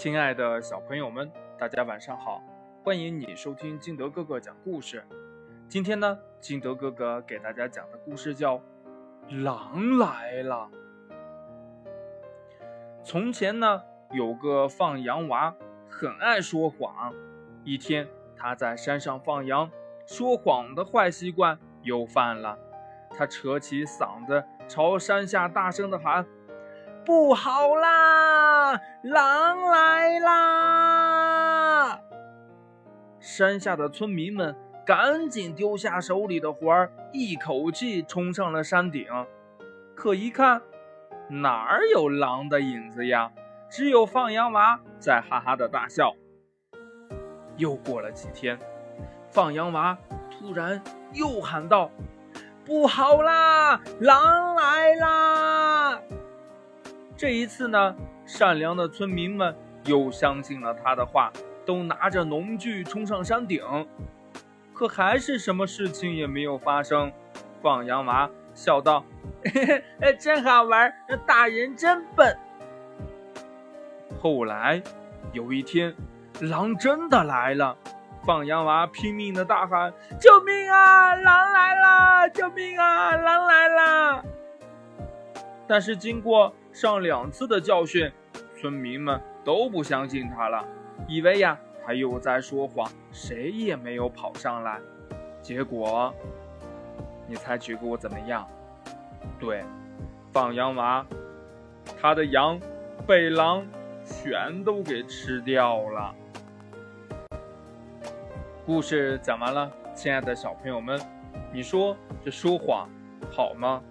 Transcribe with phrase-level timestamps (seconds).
[0.00, 2.42] 亲爱的小朋友们，大家晚上好！
[2.82, 5.04] 欢迎你收听金德哥哥讲故事。
[5.68, 8.56] 今天呢，金德哥哥给大家讲的故事叫
[9.44, 10.70] 《狼来了》。
[13.04, 15.54] 从前呢，有个放羊娃，
[15.90, 17.12] 很爱说谎。
[17.62, 19.70] 一天，他在山上放羊，
[20.06, 22.58] 说谎的坏习惯又犯了。
[23.10, 26.24] 他扯起嗓子，朝山下大声的喊。
[27.04, 28.29] 不好啦！
[29.02, 32.00] 狼来啦！
[33.18, 34.54] 山下的村民们
[34.84, 39.06] 赶紧丢下手里的活儿，一口气冲上了山顶。
[39.94, 40.62] 可一看，
[41.28, 43.30] 哪儿有狼的影子呀？
[43.68, 46.12] 只有放羊娃在哈哈的大笑。
[47.56, 48.58] 又过了几天，
[49.30, 49.96] 放羊娃
[50.30, 50.82] 突然
[51.12, 51.90] 又喊道
[52.66, 53.80] ：“不好啦！
[54.00, 55.49] 狼来啦！”
[57.20, 61.30] 这一次呢，善良的村民们又相信了他的话，
[61.66, 63.62] 都拿着农具冲上山顶，
[64.72, 67.12] 可还是什么事情也没有发生。
[67.60, 69.04] 放羊娃笑道
[69.52, 70.90] ：“嘿 嘿，真好玩，
[71.26, 72.34] 大人真笨。”
[74.18, 74.82] 后来
[75.34, 75.94] 有一天，
[76.40, 77.76] 狼真的来了，
[78.24, 81.14] 放羊娃拼命的大喊：“救命啊！
[81.16, 82.30] 狼来了！
[82.30, 83.14] 救命啊！
[83.14, 83.26] 狼！”
[85.70, 86.52] 但是经过。
[86.72, 88.08] 上两次的教训，
[88.54, 90.64] 村民们都不相信他了，
[91.08, 94.78] 以为呀他又在说谎，谁也没有跑上来。
[95.42, 96.14] 结果，
[97.26, 98.46] 你猜结果怎么样？
[99.40, 99.64] 对，
[100.30, 101.04] 放羊娃，
[102.00, 102.56] 他的羊
[103.04, 103.66] 被狼
[104.04, 106.14] 全都给吃掉了。
[108.64, 111.00] 故事讲完了，亲爱的小朋友们，
[111.52, 112.88] 你说这说谎
[113.32, 113.82] 好吗？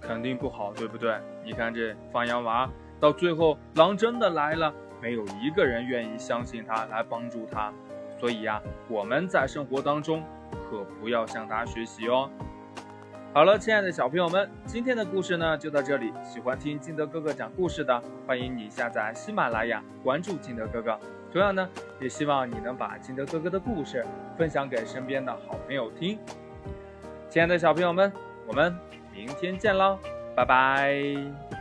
[0.00, 1.14] 肯定不好，对不对？
[1.44, 7.72] 你看这放羊娃，到最后狼真的来了，没有一个人愿意相信他来帮助他。
[8.18, 10.22] 所以呀，我们在生活当中
[10.68, 12.28] 可不要向他学习哦。
[13.32, 16.12] 好了，亲爱的小朋友们，今天的故事呢就到这里。
[16.24, 20.98] 喜欢听金德哥哥讲故事的，欢迎你下载喜马拉雅，关注金德哥哥。
[21.32, 21.68] 同样呢，
[22.00, 24.04] 也希望你能把金德哥哥的故事
[24.36, 26.18] 分享给身边的好朋友听。
[27.28, 28.12] 亲爱的小朋友们，
[28.48, 28.99] 我们。
[29.20, 29.98] 明天见喽，
[30.34, 31.59] 拜拜。